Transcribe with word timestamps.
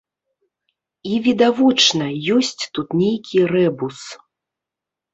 І, 1.11 1.19
відавочна, 1.27 2.05
ёсць 2.39 2.67
тут 2.79 2.99
нейкі 3.05 3.47
рэбус. 3.55 3.99